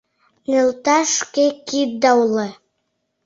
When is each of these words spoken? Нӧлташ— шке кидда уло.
Нӧлташ— 0.49 1.09
шке 1.19 1.45
кидда 1.67 2.11
уло. 2.23 2.47